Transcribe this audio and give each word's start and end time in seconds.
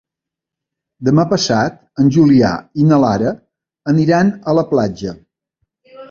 Demà 1.09 1.25
passat 1.33 1.75
en 2.03 2.07
Julià 2.15 2.49
i 2.83 2.85
na 2.91 2.99
Lara 3.03 3.33
aniran 3.93 4.31
a 4.31 4.55
la 4.61 4.63
platja. 4.71 5.13